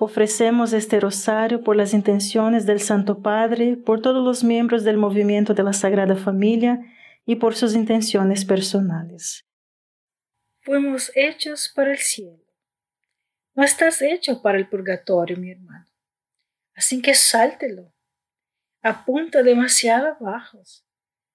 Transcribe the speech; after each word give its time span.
Ofrecemos 0.00 0.72
este 0.72 0.98
rosario 0.98 1.62
por 1.62 1.76
las 1.76 1.94
intenciones 1.94 2.66
del 2.66 2.80
Santo 2.80 3.22
Padre, 3.22 3.76
por 3.76 4.02
todos 4.02 4.24
los 4.24 4.42
miembros 4.42 4.82
del 4.84 4.96
movimiento 4.96 5.54
de 5.54 5.62
la 5.62 5.72
Sagrada 5.72 6.16
Familia 6.16 6.80
y 7.24 7.36
por 7.36 7.54
sus 7.54 7.74
intenciones 7.74 8.44
personales. 8.44 9.46
Fuimos 10.60 11.12
hechos 11.14 11.72
para 11.74 11.92
el 11.92 11.98
cielo. 11.98 12.44
No 13.54 13.62
estás 13.62 14.02
hecho 14.02 14.42
para 14.42 14.58
el 14.58 14.68
purgatorio, 14.68 15.36
mi 15.36 15.50
hermano. 15.50 15.86
Así 16.74 17.00
que 17.00 17.14
sáltelo. 17.14 17.92
Apunta 18.82 19.42
demasiado 19.42 20.08
abajo. 20.08 20.62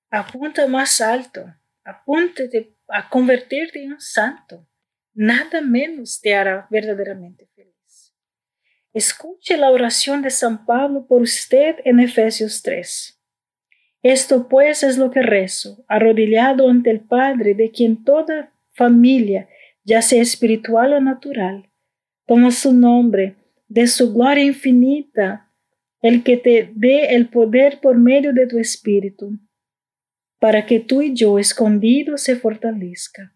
Apunta 0.09 0.67
más 0.67 1.00
alto. 1.00 1.45
Apúntate 1.84 2.76
a 2.89 3.09
convertirte 3.09 3.81
en 3.81 3.94
un 3.94 4.02
santo. 4.02 4.67
Nada 5.14 5.62
menos 5.62 6.20
te 6.20 6.36
hará 6.36 6.67
verdaderamente 6.70 7.48
feliz. 7.55 7.59
Escuche 8.93 9.55
la 9.57 9.70
oración 9.70 10.23
de 10.23 10.31
San 10.31 10.66
Pablo 10.66 11.05
por 11.05 11.21
usted 11.21 11.75
en 11.85 11.99
Efesios 11.99 12.63
3. 12.63 13.20
Esto 14.02 14.47
pues 14.47 14.81
es 14.81 14.97
lo 14.97 15.11
que 15.11 15.21
rezo, 15.21 15.84
arrodillado 15.88 16.70
ante 16.70 16.89
el 16.89 17.02
Padre, 17.02 17.53
de 17.53 17.70
quien 17.70 18.03
toda 18.03 18.52
familia, 18.72 19.47
ya 19.83 20.02
sea 20.02 20.22
espiritual 20.22 20.94
o 20.94 21.02
natural, 21.02 21.69
toma 22.25 22.49
su 22.49 22.73
nombre, 22.73 23.36
de 23.67 23.86
su 23.86 24.14
gloria 24.14 24.45
infinita, 24.45 25.52
el 26.02 26.23
que 26.23 26.38
te 26.38 26.71
dé 26.73 27.14
el 27.14 27.30
poder 27.30 27.80
por 27.81 27.97
medio 27.97 28.33
de 28.33 28.47
tu 28.47 28.58
Espíritu, 28.58 29.38
para 30.39 30.66
que 30.66 30.80
tú 30.80 31.02
y 31.02 31.14
yo, 31.14 31.38
escondidos, 31.38 32.21
se 32.21 32.38
fortalezca, 32.38 33.36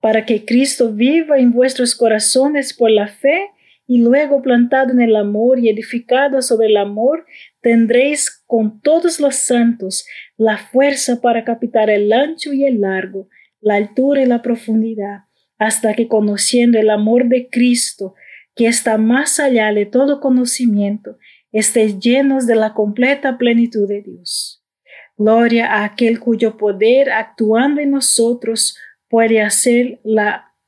para 0.00 0.24
que 0.24 0.44
Cristo 0.44 0.92
viva 0.92 1.38
en 1.38 1.52
vuestros 1.52 1.94
corazones 1.94 2.72
por 2.74 2.90
la 2.90 3.06
fe, 3.06 3.50
y 3.90 4.02
luego 4.02 4.42
plantado 4.42 4.92
en 4.92 5.00
el 5.00 5.16
amor 5.16 5.58
y 5.58 5.70
edificado 5.70 6.42
sobre 6.42 6.68
el 6.68 6.76
amor, 6.76 7.24
tendréis 7.62 8.44
con 8.46 8.82
todos 8.82 9.18
los 9.18 9.36
santos 9.36 10.06
la 10.36 10.58
fuerza 10.58 11.22
para 11.22 11.42
capitar 11.42 11.88
el 11.88 12.12
ancho 12.12 12.52
y 12.52 12.66
el 12.66 12.82
largo, 12.82 13.30
la 13.62 13.76
altura 13.76 14.22
y 14.22 14.26
la 14.26 14.42
profundidad, 14.42 15.20
hasta 15.56 15.94
que 15.94 16.06
conociendo 16.06 16.78
el 16.78 16.90
amor 16.90 17.28
de 17.28 17.48
Cristo, 17.48 18.14
que 18.54 18.66
está 18.66 18.98
más 18.98 19.40
allá 19.40 19.72
de 19.72 19.86
todo 19.86 20.20
conocimiento, 20.20 21.16
estéis 21.50 21.98
llenos 21.98 22.46
de 22.46 22.56
la 22.56 22.74
completa 22.74 23.38
plenitud 23.38 23.88
de 23.88 24.02
Dios. 24.02 24.62
Gloria 25.16 25.66
a 25.72 25.84
aquel 25.84 26.20
cuyo 26.20 26.58
poder 26.58 27.10
actuando 27.10 27.80
en 27.80 27.92
nosotros 27.92 28.76
puede 29.08 29.40
hacer 29.40 29.98
la 30.04 30.47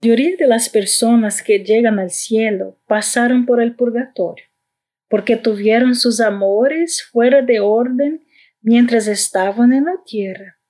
Mayoría 0.00 0.36
de 0.36 0.46
las 0.46 0.68
personas 0.68 1.42
que 1.42 1.58
llegan 1.58 1.98
al 1.98 2.10
cielo 2.10 2.78
pasaron 2.86 3.44
por 3.46 3.60
el 3.60 3.74
purgatorio, 3.74 4.44
porque 5.08 5.36
tuvieron 5.36 5.96
sus 5.96 6.20
amores 6.20 7.02
fuera 7.02 7.42
de 7.42 7.58
orden 7.58 8.24
mientras 8.60 9.08
estaban 9.08 9.72
en 9.72 9.86
la 9.86 9.96
tierra. 10.06 10.60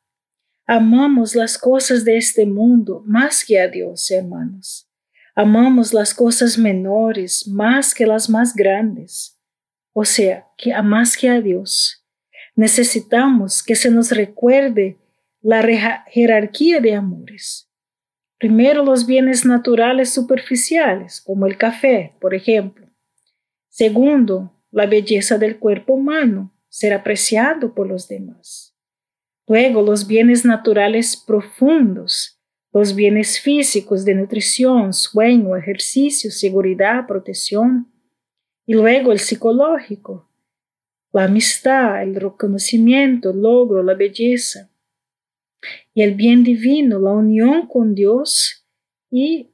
Amamos 0.66 1.34
las 1.34 1.58
cosas 1.58 2.06
de 2.06 2.16
este 2.16 2.46
mundo 2.46 3.02
más 3.04 3.44
que 3.44 3.60
a 3.60 3.68
Dios, 3.68 4.10
hermanos. 4.10 4.88
Amamos 5.34 5.92
las 5.92 6.14
cosas 6.14 6.56
menores 6.56 7.46
más 7.46 7.92
que 7.92 8.06
las 8.06 8.30
más 8.30 8.54
grandes, 8.54 9.38
o 9.92 10.06
sea, 10.06 10.46
que 10.56 10.74
más 10.82 11.18
que 11.18 11.28
a 11.28 11.42
Dios. 11.42 12.02
Necesitamos 12.56 13.62
que 13.62 13.76
se 13.76 13.90
nos 13.90 14.10
recuerde 14.10 14.96
la 15.42 15.62
jerarquía 16.06 16.80
de 16.80 16.94
amores 16.94 17.67
Primero 18.38 18.84
los 18.84 19.04
bienes 19.04 19.44
naturales 19.44 20.14
superficiales, 20.14 21.20
como 21.20 21.46
el 21.46 21.58
café, 21.58 22.14
por 22.20 22.34
ejemplo. 22.34 22.86
Segundo, 23.68 24.52
la 24.70 24.86
belleza 24.86 25.38
del 25.38 25.58
cuerpo 25.58 25.94
humano, 25.94 26.54
ser 26.68 26.92
apreciado 26.92 27.74
por 27.74 27.88
los 27.88 28.06
demás. 28.06 28.76
Luego 29.48 29.82
los 29.82 30.06
bienes 30.06 30.44
naturales 30.44 31.16
profundos, 31.16 32.40
los 32.72 32.94
bienes 32.94 33.40
físicos 33.40 34.04
de 34.04 34.14
nutrición, 34.14 34.92
sueño, 34.92 35.56
ejercicio, 35.56 36.30
seguridad, 36.30 37.08
protección. 37.08 37.90
Y 38.66 38.74
luego 38.74 39.10
el 39.10 39.18
psicológico, 39.18 40.30
la 41.12 41.24
amistad, 41.24 42.04
el 42.04 42.14
reconocimiento, 42.14 43.30
el 43.30 43.42
logro, 43.42 43.82
la 43.82 43.94
belleza 43.94 44.70
y 45.94 46.02
el 46.02 46.14
bien 46.14 46.44
divino, 46.44 46.98
la 46.98 47.12
unión 47.12 47.66
con 47.66 47.94
Dios 47.94 48.66
y 49.10 49.50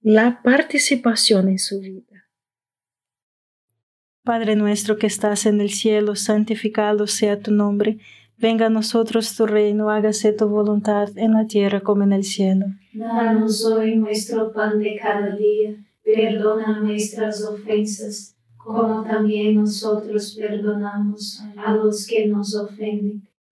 la 0.00 0.42
participación 0.42 1.48
en 1.48 1.58
su 1.58 1.80
vida. 1.80 2.28
Padre 4.22 4.56
nuestro 4.56 4.98
que 4.98 5.06
estás 5.06 5.46
en 5.46 5.60
el 5.60 5.70
cielo, 5.70 6.16
santificado 6.16 7.06
sea 7.06 7.40
tu 7.40 7.52
nombre. 7.52 7.98
Venga 8.36 8.66
a 8.66 8.70
nosotros 8.70 9.36
tu 9.36 9.46
reino, 9.46 9.88
hágase 9.88 10.32
tu 10.32 10.48
voluntad 10.48 11.16
en 11.16 11.32
la 11.32 11.46
tierra 11.46 11.80
como 11.80 12.02
en 12.02 12.12
el 12.12 12.24
cielo. 12.24 12.66
Danos 12.92 13.64
hoy 13.64 13.96
nuestro 13.96 14.52
pan 14.52 14.78
de 14.78 14.98
cada 15.00 15.34
día, 15.36 15.76
perdona 16.02 16.80
nuestras 16.80 17.42
ofensas, 17.44 18.36
como 18.56 19.04
también 19.04 19.54
nosotros 19.54 20.36
perdonamos 20.38 21.40
a 21.56 21.74
los 21.74 22.06
que 22.06 22.26
nos 22.26 22.54
ofenden 22.56 23.28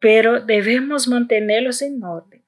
pero 0.00 0.40
debemos 0.40 1.08
mantenerlos 1.08 1.82
en 1.82 2.02
orden. 2.02 2.44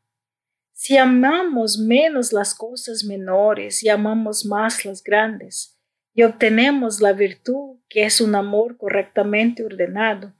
Si 0.72 0.96
amamos 0.96 1.78
menos 1.78 2.32
las 2.32 2.54
cosas 2.54 3.04
menores 3.04 3.82
y 3.82 3.88
amamos 3.88 4.46
más 4.46 4.84
las 4.84 5.02
grandes, 5.02 5.76
y 6.14 6.22
obtenemos 6.22 7.00
la 7.00 7.12
virtud 7.12 7.78
que 7.88 8.04
es 8.04 8.20
un 8.20 8.34
amor 8.34 8.76
correctamente 8.76 9.64
ordenado, 9.64 10.34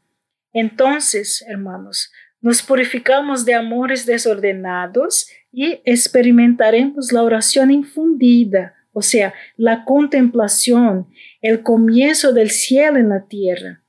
entonces, 0.53 1.45
hermanos, 1.49 2.11
nos 2.41 2.63
purificamos 2.63 3.45
de 3.45 3.55
amores 3.55 4.07
desordenados 4.07 5.29
y 5.53 5.81
experimentaremos 5.85 7.13
la 7.13 7.23
oración 7.23 7.71
infundida, 7.71 8.75
o 8.93 9.03
sea, 9.03 9.35
la 9.57 9.85
contemplación, 9.85 11.09
el 11.41 11.63
comienzo 11.63 12.33
del 12.33 12.51
cielo 12.51 12.99
en 12.99 13.11
la 13.11 13.27
tierra. 13.27 13.85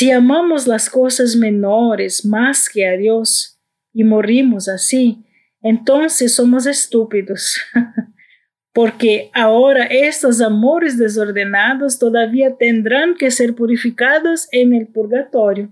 Si 0.00 0.10
amamos 0.10 0.66
las 0.66 0.88
cosas 0.88 1.36
menores 1.36 2.24
más 2.24 2.70
que 2.70 2.86
a 2.86 2.96
Dios 2.96 3.60
y 3.92 4.02
morimos 4.02 4.66
así, 4.66 5.26
entonces 5.60 6.34
somos 6.34 6.64
estúpidos, 6.64 7.60
porque 8.72 9.30
ahora 9.34 9.84
estos 9.84 10.40
amores 10.40 10.96
desordenados 10.96 11.98
todavía 11.98 12.56
tendrán 12.56 13.14
que 13.14 13.30
ser 13.30 13.54
purificados 13.54 14.48
en 14.52 14.72
el 14.72 14.86
purgatorio. 14.86 15.70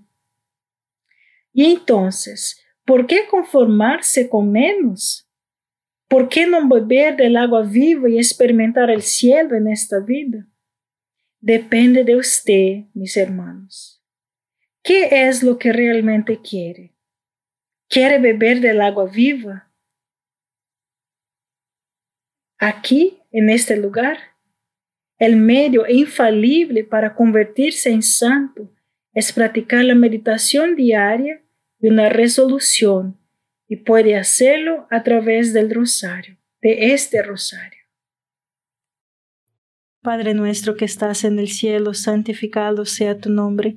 Y 1.54 1.64
entonces, 1.72 2.62
¿Por 2.84 3.06
qué 3.06 3.26
conformarse 3.30 4.28
con 4.28 4.52
menos? 4.52 5.26
¿Por 6.06 6.28
qué 6.28 6.46
no 6.46 6.68
beber 6.68 7.16
del 7.16 7.38
agua 7.38 7.62
viva 7.62 8.10
y 8.10 8.18
experimentar 8.18 8.90
el 8.90 9.00
cielo 9.00 9.56
en 9.56 9.68
esta 9.68 10.00
vida? 10.00 10.46
Depende 11.40 12.04
de 12.04 12.16
usted, 12.16 12.84
mis 12.92 13.16
hermanos. 13.16 13.97
¿Qué 14.88 15.28
es 15.28 15.42
lo 15.42 15.58
que 15.58 15.70
realmente 15.70 16.40
quiere? 16.40 16.94
¿Quiere 17.90 18.18
beber 18.18 18.62
del 18.62 18.80
agua 18.80 19.04
viva? 19.04 19.70
Aquí, 22.58 23.18
en 23.30 23.50
este 23.50 23.76
lugar, 23.76 24.16
el 25.18 25.36
medio 25.36 25.86
infalible 25.86 26.84
para 26.84 27.14
convertirse 27.14 27.90
en 27.90 28.02
santo 28.02 28.72
es 29.12 29.30
practicar 29.30 29.84
la 29.84 29.94
meditación 29.94 30.74
diaria 30.74 31.42
de 31.80 31.90
una 31.90 32.08
resolución 32.08 33.20
y 33.68 33.76
puede 33.76 34.16
hacerlo 34.16 34.86
a 34.90 35.02
través 35.02 35.52
del 35.52 35.68
rosario, 35.68 36.38
de 36.62 36.94
este 36.94 37.22
rosario. 37.22 37.78
Padre 40.00 40.32
nuestro 40.32 40.76
que 40.76 40.86
estás 40.86 41.24
en 41.24 41.38
el 41.38 41.48
cielo, 41.48 41.92
santificado 41.92 42.86
sea 42.86 43.18
tu 43.18 43.28
nombre. 43.28 43.76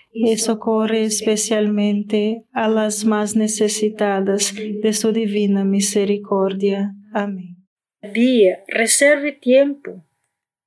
y 0.11 0.37
socorre 0.37 1.03
especialmente 1.03 2.45
a 2.51 2.67
las 2.67 3.05
más 3.05 3.35
necesitadas 3.35 4.53
de 4.55 4.93
su 4.93 5.11
divina 5.11 5.63
misericordia. 5.63 6.93
Amén. 7.13 7.57
Día, 8.01 8.63
reserve 8.67 9.31
tiempo 9.31 10.03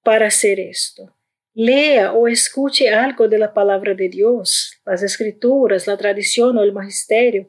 para 0.02 0.26
hacer 0.28 0.60
esto. 0.60 1.14
Lea 1.52 2.12
o 2.12 2.26
escuche 2.26 2.90
algo 2.90 3.28
de 3.28 3.38
la 3.38 3.54
palabra 3.54 3.94
de 3.94 4.08
Dios, 4.08 4.80
las 4.84 5.02
escrituras, 5.02 5.86
la 5.86 5.96
tradición 5.96 6.58
o 6.58 6.62
el 6.62 6.72
magisterio, 6.72 7.48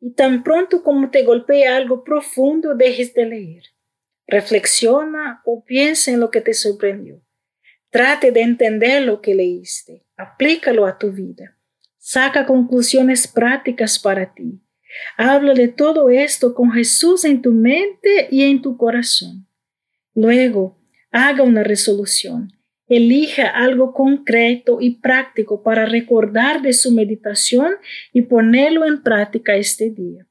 y 0.00 0.12
tan 0.12 0.42
pronto 0.42 0.82
como 0.82 1.10
te 1.10 1.22
golpee 1.22 1.66
algo 1.66 2.04
profundo, 2.04 2.74
dejes 2.74 3.12
de 3.14 3.26
leer. 3.26 3.62
Reflexiona 4.26 5.42
o 5.44 5.64
piensa 5.64 6.10
en 6.10 6.20
lo 6.20 6.30
que 6.30 6.40
te 6.40 6.54
sorprendió. 6.54 7.20
Trate 7.90 8.30
de 8.30 8.42
entender 8.42 9.02
lo 9.02 9.20
que 9.20 9.34
leíste. 9.34 10.04
Aplícalo 10.20 10.86
a 10.86 10.98
tu 10.98 11.10
vida. 11.10 11.56
Saca 11.96 12.44
conclusiones 12.44 13.26
prácticas 13.26 13.98
para 13.98 14.34
ti. 14.34 14.60
Habla 15.16 15.54
de 15.54 15.68
todo 15.68 16.10
esto 16.10 16.54
con 16.54 16.72
Jesús 16.72 17.24
en 17.24 17.40
tu 17.40 17.52
mente 17.52 18.28
y 18.30 18.42
en 18.42 18.60
tu 18.60 18.76
corazón. 18.76 19.46
Luego, 20.14 20.78
haga 21.10 21.42
una 21.42 21.62
resolución. 21.62 22.52
Elija 22.86 23.48
algo 23.48 23.94
concreto 23.94 24.78
y 24.80 24.96
práctico 24.96 25.62
para 25.62 25.86
recordar 25.86 26.60
de 26.60 26.72
su 26.72 26.92
meditación 26.92 27.74
y 28.12 28.22
ponerlo 28.22 28.84
en 28.84 29.02
práctica 29.02 29.54
este 29.56 29.90
día. 29.90 30.26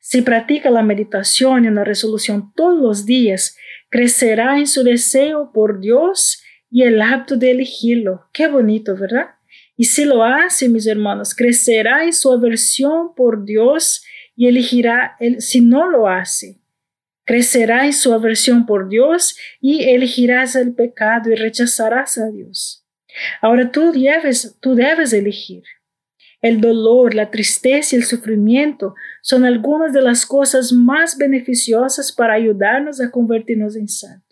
Si 0.00 0.22
practica 0.22 0.70
la 0.70 0.82
meditación 0.82 1.64
y 1.64 1.68
una 1.68 1.84
resolución 1.84 2.52
todos 2.54 2.80
los 2.80 3.04
días, 3.04 3.58
crecerá 3.90 4.58
en 4.58 4.66
su 4.66 4.84
deseo 4.84 5.50
por 5.52 5.80
Dios 5.80 6.42
y 6.70 6.82
el 6.82 7.00
acto 7.00 7.36
de 7.36 7.50
elegirlo. 7.50 8.26
Qué 8.32 8.48
bonito, 8.48 8.96
¿verdad? 8.96 9.30
Y 9.76 9.84
si 9.84 10.04
lo 10.04 10.24
hace, 10.24 10.68
mis 10.68 10.86
hermanos, 10.86 11.34
crecerá 11.34 12.04
en 12.04 12.12
su 12.12 12.32
aversión 12.32 13.14
por 13.14 13.44
Dios 13.44 14.04
y 14.36 14.48
elegirá, 14.48 15.16
el, 15.20 15.40
si 15.40 15.60
no 15.60 15.88
lo 15.88 16.08
hace, 16.08 16.60
crecerá 17.24 17.86
en 17.86 17.92
su 17.92 18.12
aversión 18.12 18.66
por 18.66 18.88
Dios 18.88 19.36
y 19.60 19.84
elegirás 19.84 20.56
el 20.56 20.74
pecado 20.74 21.30
y 21.30 21.34
rechazarás 21.34 22.18
a 22.18 22.28
Dios. 22.30 22.84
Ahora 23.40 23.70
tú 23.70 23.92
debes, 23.92 24.56
tú 24.60 24.74
debes 24.74 25.12
elegir. 25.12 25.62
El 26.40 26.60
dolor, 26.60 27.14
la 27.14 27.30
tristeza 27.30 27.96
y 27.96 27.98
el 27.98 28.04
sufrimiento 28.04 28.94
son 29.22 29.44
algunas 29.44 29.92
de 29.92 30.02
las 30.02 30.24
cosas 30.24 30.72
más 30.72 31.18
beneficiosas 31.18 32.12
para 32.12 32.34
ayudarnos 32.34 33.00
a 33.00 33.10
convertirnos 33.10 33.74
en 33.74 33.88
santos 33.88 34.27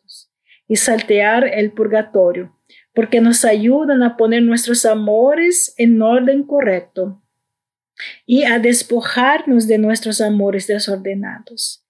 y 0.68 0.76
saltear 0.76 1.46
el 1.46 1.73
purgatorio, 1.73 2.56
porque 2.94 3.20
nos 3.20 3.44
ayudan 3.44 4.02
a 4.02 4.16
poner 4.16 4.42
nuestros 4.42 4.85
amores 4.85 5.75
en 5.76 6.00
orden 6.02 6.42
correcto 6.44 7.23
y 8.26 8.44
a 8.44 8.58
despojarnos 8.58 9.66
de 9.66 9.78
nuestros 9.78 10.20
amores 10.20 10.66
desordenados. 10.66 11.85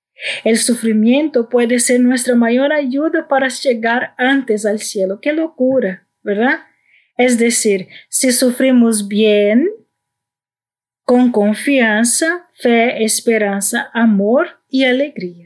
El 0.44 0.58
sufrimiento 0.58 1.48
puede 1.48 1.78
ser 1.78 2.00
nuestra 2.00 2.34
mayor 2.34 2.72
ayuda 2.72 3.28
para 3.28 3.48
llegar 3.48 4.14
antes 4.16 4.64
al 4.64 4.78
cielo. 4.78 5.20
Qué 5.20 5.32
locura, 5.32 6.08
¿verdad? 6.22 6.60
Es 7.16 7.38
decir, 7.38 7.88
si 8.08 8.32
sufrimos 8.32 9.08
bien, 9.08 9.68
con 11.04 11.30
confianza, 11.30 12.48
fe, 12.54 13.04
esperanza, 13.04 13.90
amor 13.94 14.60
y 14.68 14.84
alegría. 14.84 15.45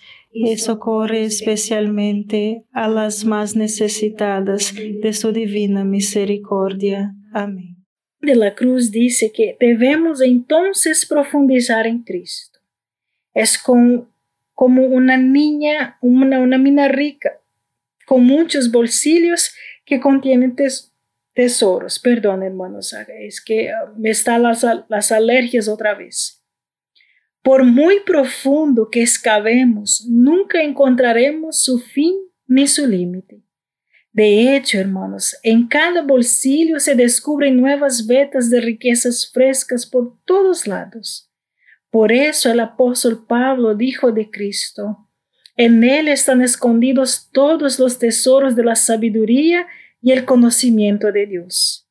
y 0.31 0.57
socorre 0.57 1.23
especialmente 1.23 2.65
a 2.71 2.87
las 2.87 3.25
más 3.25 3.55
necesitadas 3.55 4.73
de 4.75 5.13
su 5.13 5.31
divina 5.31 5.83
misericordia. 5.83 7.13
Amén 7.33 7.81
de 8.21 8.35
la 8.35 8.53
Cruz 8.53 8.91
dice 8.91 9.31
que 9.31 9.57
debemos 9.59 10.21
entonces 10.21 11.05
profundizar 11.05 11.87
en 11.87 12.03
Cristo. 12.03 12.59
Es 13.33 13.57
como 13.57 14.07
una 14.85 15.17
niña, 15.17 15.97
una, 16.01 16.39
una 16.39 16.57
mina 16.57 16.87
rica, 16.87 17.39
con 18.05 18.23
muchos 18.23 18.71
bolsillos 18.71 19.53
que 19.85 19.99
contienen 19.99 20.55
tesoros. 21.33 21.99
Perdón, 21.99 22.43
hermanos, 22.43 22.95
es 23.19 23.41
que 23.41 23.71
ah, 23.71 23.91
me 23.97 24.11
están 24.11 24.43
las 24.43 25.11
alergias 25.11 25.67
otra 25.67 25.95
vez. 25.95 26.40
Por 27.43 27.63
muy 27.63 28.01
profundo 28.01 28.89
que 28.91 29.01
excavemos, 29.01 30.05
nunca 30.07 30.61
encontraremos 30.61 31.63
su 31.63 31.79
fin 31.79 32.15
ni 32.47 32.67
su 32.67 32.87
límite. 32.87 33.41
De 34.13 34.55
hecho, 34.55 34.77
hermanos, 34.77 35.37
en 35.41 35.67
cada 35.67 36.01
bolsillo 36.01 36.79
se 36.79 36.95
descubren 36.95 37.57
nuevas 37.57 38.05
vetas 38.05 38.49
de 38.49 38.61
riquezas 38.61 39.31
frescas 39.31 39.85
por 39.85 40.17
todos 40.25 40.67
lados. 40.67 41.31
Por 41.89 42.11
eso 42.11 42.51
el 42.51 42.59
apóstol 42.59 43.25
Pablo 43.25 43.73
dijo 43.73 44.11
de 44.11 44.29
Cristo, 44.29 45.09
en 45.55 45.83
él 45.83 46.07
están 46.09 46.41
escondidos 46.41 47.29
todos 47.31 47.79
los 47.79 47.99
tesoros 47.99 48.55
de 48.55 48.63
la 48.63 48.75
sabiduría 48.75 49.67
y 50.01 50.11
el 50.11 50.25
conocimiento 50.25 51.11
de 51.11 51.25
Dios. 51.25 51.87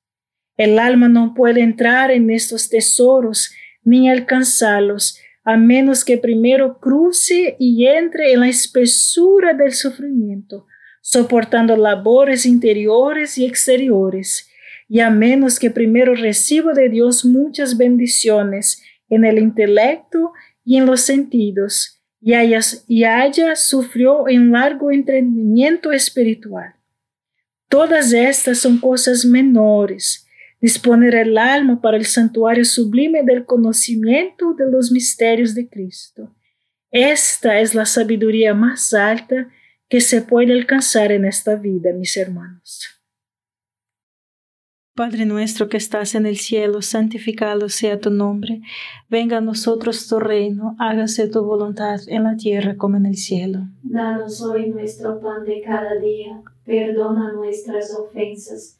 El 0.57 0.79
alma 0.79 1.09
no 1.09 1.35
puede 1.35 1.61
entrar 1.61 2.11
en 2.11 2.31
estos 2.31 2.69
tesoros 2.69 3.53
ni 3.83 4.11
alcanzarlos 4.11 5.19
a 5.45 5.57
menos 5.57 6.05
que 6.05 6.19
primero 6.19 6.79
cruce 6.79 7.57
y 7.59 7.87
entre 7.87 8.33
en 8.33 8.41
la 8.41 8.49
espesura 8.49 9.55
del 9.55 9.73
sufrimiento 9.73 10.67
soportando 11.01 11.77
labores 11.77 12.47
interiores 12.47 13.39
y 13.39 13.47
exteriores, 13.47 14.49
y 14.89 15.01
a 15.01 15.11
menos 15.11 15.59
que 15.59 15.71
primero 15.71 16.15
reciba 16.15 16.73
de 16.73 16.89
Dios 16.89 17.25
muchas 17.25 17.77
bendiciones 17.77 18.83
en 19.09 19.25
el 19.25 19.39
intelecto 19.39 20.33
y 20.65 20.77
en 20.77 20.87
los 20.87 21.01
sentidos, 21.01 22.03
y 22.21 22.35
haya, 22.35 22.61
y 22.87 23.05
haya 23.05 23.57
sufrió 23.57 24.25
un 24.25 24.53
largo 24.53 24.91
entrenamiento 24.91 25.91
espiritual. 25.93 26.75
Todas 27.69 28.13
estas 28.13 28.59
son 28.59 28.79
cosas 28.79 29.25
menores. 29.25 30.27
Disponer 30.61 31.15
el 31.15 31.39
alma 31.39 31.81
para 31.81 31.97
el 31.97 32.05
santuario 32.05 32.65
sublime 32.65 33.23
del 33.23 33.47
conocimiento 33.47 34.55
de 34.55 34.71
los 34.71 34.93
misterios 34.93 35.55
de 35.55 35.69
Cristo. 35.69 36.35
Esta 36.91 37.61
es 37.61 37.75
la 37.75 37.87
sabiduría 37.87 38.53
más 38.53 38.93
alta 38.93 39.49
que 39.89 40.01
se 40.01 40.23
puede 40.23 40.53
alcanzar 40.53 41.13
en 41.13 41.25
esta 41.25 41.57
vida, 41.57 41.93
mis 41.93 42.17
hermanos. 42.17 43.01
Padre 44.95 45.25
nuestro 45.25 45.69
que 45.69 45.77
estás 45.77 46.15
en 46.15 46.27
el 46.27 46.37
cielo, 46.37 46.83
santificado 46.83 47.69
sea 47.69 48.01
tu 48.01 48.11
nombre, 48.11 48.61
venga 49.09 49.39
a 49.39 49.41
nosotros 49.41 50.09
tu 50.09 50.19
reino, 50.19 50.77
hágase 50.79 51.29
tu 51.29 51.43
voluntad 51.45 52.01
en 52.09 52.25
la 52.25 52.37
tierra 52.37 52.77
como 52.77 52.97
en 52.97 53.07
el 53.07 53.17
cielo. 53.17 53.61
Danos 53.83 54.43
hoy 54.43 54.69
nuestro 54.71 55.21
pan 55.21 55.45
de 55.45 55.63
cada 55.63 55.95
día, 55.95 56.43
perdona 56.65 57.33
nuestras 57.33 57.97
ofensas, 57.97 58.80